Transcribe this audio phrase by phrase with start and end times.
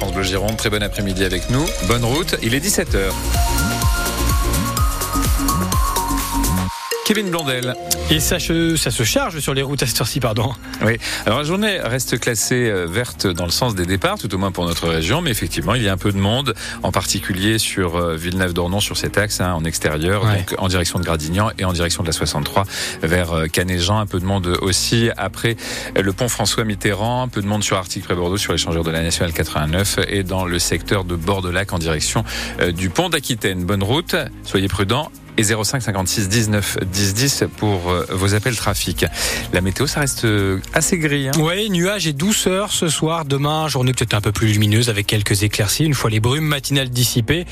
[0.00, 0.56] France Bleu Gironde.
[0.56, 1.62] Très bon après-midi avec nous.
[1.86, 2.34] Bonne route.
[2.42, 3.12] Il est 17h.
[7.12, 7.74] Kevin Blondel.
[8.08, 10.52] Et ça, ça, se charge sur les routes à cette heure-ci, pardon.
[10.86, 10.96] Oui.
[11.26, 14.52] Alors la journée reste classée euh, verte dans le sens des départs, tout au moins
[14.52, 16.54] pour notre région, mais effectivement, il y a un peu de monde,
[16.84, 21.04] en particulier sur euh, Villeneuve-d'Ornon, sur cet axe, hein, en extérieur, donc en direction de
[21.04, 22.64] Gradignan et en direction de la 63
[23.02, 23.98] vers euh, Canet-Jean.
[23.98, 25.56] Un peu de monde aussi après
[26.00, 28.90] le pont François Mitterrand, un peu de monde sur Arctique près Bordeaux, sur l'échangeur de
[28.92, 32.22] la Nationale 89 et dans le secteur de Bord-de-Lac en direction
[32.72, 33.64] du pont d'Aquitaine.
[33.64, 34.14] Bonne route,
[34.44, 39.06] soyez prudents et 05 56 19 10 10 pour euh, vos appels trafic.
[39.52, 41.28] La météo, ça reste euh, assez gris.
[41.28, 43.24] Hein oui, nuages et douceur ce soir.
[43.24, 45.84] Demain, journée peut-être un peu plus lumineuse avec quelques éclaircies.
[45.84, 47.46] Une fois les brumes matinales dissipées,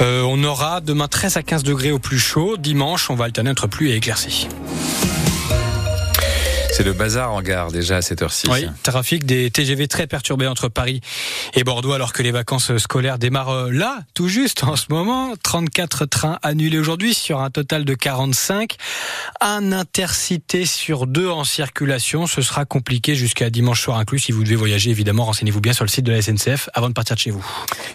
[0.00, 2.56] euh, on aura demain 13 à 15 degrés au plus chaud.
[2.56, 4.48] Dimanche, on va alterner entre pluie et éclaircies.
[6.82, 8.48] C'est le bazar en gare déjà à cette heure-ci.
[8.50, 11.00] Oui, trafic des TGV très perturbé entre Paris
[11.54, 15.34] et Bordeaux alors que les vacances scolaires démarrent euh, là, tout juste en ce moment.
[15.40, 18.74] 34 trains annulés aujourd'hui sur un total de 45.
[19.40, 22.26] Un intercité sur deux en circulation.
[22.26, 24.18] Ce sera compliqué jusqu'à dimanche soir inclus.
[24.18, 26.94] Si vous devez voyager, évidemment, renseignez-vous bien sur le site de la SNCF avant de
[26.94, 27.46] partir de chez vous.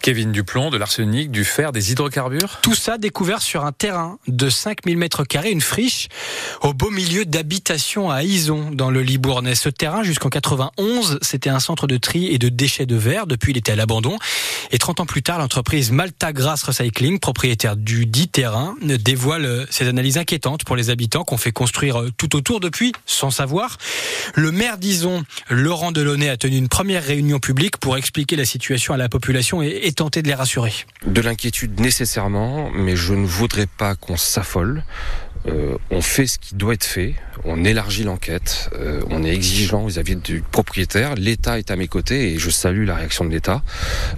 [0.00, 4.48] Kevin Duplon, de l'arsenic, du fer, des hydrocarbures Tout ça découvert sur un terrain de
[4.48, 6.06] 5000 mètres carrés, une friche
[6.62, 9.54] au beau milieu d'habitation à Ison dans le Libournais.
[9.54, 13.26] Ce terrain, jusqu'en 91, c'était un centre de tri et de déchets de verre.
[13.26, 14.18] Depuis, il était à l'abandon.
[14.70, 19.88] Et 30 ans plus tard, l'entreprise Malta Grass Recycling, propriétaire du dit terrain, dévoile ses
[19.88, 23.78] analyses inquiétantes pour les habitants qu'on fait construire tout autour depuis, sans savoir.
[24.34, 28.94] Le maire d'Ison, Laurent Delaunay, a tenu une première réunion publique pour expliquer la situation
[28.94, 30.72] à la population et, et tenter de les rassurer.
[31.06, 34.84] De l'inquiétude nécessairement, mais je ne voudrais pas qu'on s'affole.
[35.48, 39.86] Euh, on fait ce qui doit être fait, on élargit l'enquête, euh, on est exigeant
[39.86, 41.14] vis-à-vis du propriétaire.
[41.14, 43.62] L'État est à mes côtés et je salue la réaction de l'État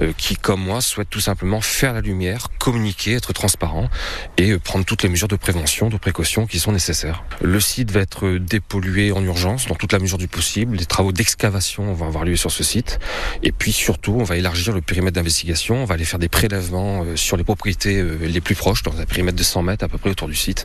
[0.00, 3.88] euh, qui, comme moi, souhaite tout simplement faire la lumière, communiquer, être transparent
[4.36, 7.24] et prendre toutes les mesures de prévention, de précaution qui sont nécessaires.
[7.40, 10.76] Le site va être dépollué en urgence dans toute la mesure du possible.
[10.76, 13.00] Les travaux d'excavation vont avoir lieu sur ce site
[13.42, 15.82] et puis surtout, on va élargir le périmètre d'investigation.
[15.82, 19.36] On va aller faire des prélèvements sur les propriétés les plus proches, dans un périmètre
[19.36, 20.64] de 100 mètres à peu près autour du site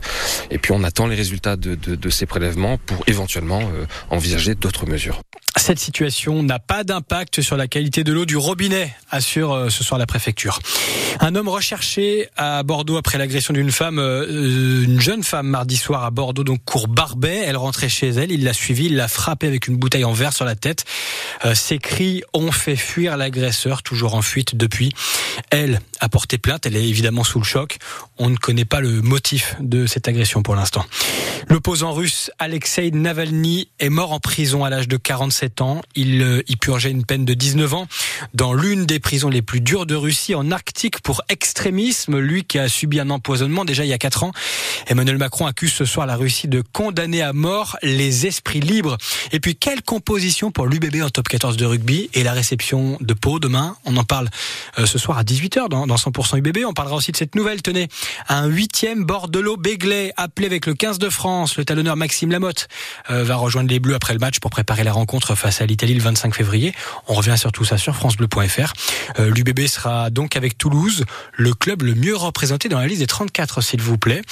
[0.52, 4.86] et puis on attend les résultats de, de, ces prélèvements pour éventuellement euh, envisager d'autres
[4.86, 5.22] mesures.
[5.56, 9.82] Cette situation n'a pas d'impact sur la qualité de l'eau du robinet, assure euh, ce
[9.82, 10.58] soir la préfecture.
[11.20, 16.04] Un homme recherché à Bordeaux après l'agression d'une femme, euh, une jeune femme mardi soir
[16.04, 17.42] à Bordeaux, donc cours Barbet.
[17.46, 20.32] Elle rentrait chez elle, il l'a suivie, il l'a frappée avec une bouteille en verre
[20.32, 20.84] sur la tête.
[21.54, 24.92] Ses cris ont fait fuir l'agresseur, toujours en fuite depuis.
[25.50, 27.78] Elle a porté plainte, elle est évidemment sous le choc.
[28.18, 30.84] On ne connaît pas le motif de cette agression pour l'instant.
[31.48, 35.82] L'opposant russe Alexei Navalny est mort en prison à l'âge de 47 ans.
[35.94, 37.86] Il euh, y purgeait une peine de 19 ans
[38.34, 42.18] dans l'une des prisons les plus dures de Russie, en Arctique, pour extrémisme.
[42.18, 44.32] Lui qui a subi un empoisonnement déjà il y a 4 ans.
[44.86, 48.96] Emmanuel Macron accuse ce soir la Russie de condamner à mort les esprits libres.
[49.32, 53.14] Et puis, quelle composition pour l'UBB en top 14 de rugby et la réception de
[53.14, 53.76] Pau demain.
[53.84, 54.28] On en parle
[54.76, 56.64] ce soir à 18h dans, 100% UBB.
[56.66, 57.62] On parlera aussi de cette nouvelle.
[57.62, 57.88] Tenez,
[58.28, 61.56] un huitième Bordelot-Béglé appelé avec le 15 de France.
[61.56, 62.68] Le talonneur Maxime Lamotte
[63.10, 65.94] euh, va rejoindre les Bleus après le match pour préparer la rencontre face à l'Italie
[65.94, 66.74] le 25 février.
[67.08, 68.72] On revient sur tout ça sur francebleu.fr.
[69.18, 73.06] Euh, L'UBB sera donc avec Toulouse, le club le mieux représenté dans la liste des
[73.06, 74.22] 34, s'il vous plaît.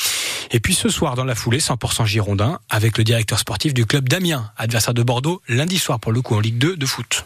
[0.51, 4.09] Et puis ce soir, dans la foulée, 100% Girondin, avec le directeur sportif du club
[4.09, 7.25] Damien, adversaire de Bordeaux, lundi soir pour le coup en Ligue 2 de foot.